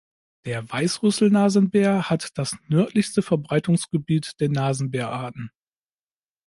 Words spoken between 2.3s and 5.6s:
das nördlichste Verbreitungsgebiet der Nasenbär-Arten.